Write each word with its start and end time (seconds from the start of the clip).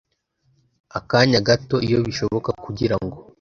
akanya 0.97 1.39
gato 1.47 1.75
iyo 1.87 1.99
bishoboka 2.07 2.49
kugira 2.63 2.95
ngo 3.03 3.17